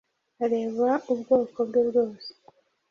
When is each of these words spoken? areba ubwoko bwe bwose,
areba 0.45 0.89
ubwoko 1.11 1.57
bwe 1.67 1.81
bwose, 1.87 2.29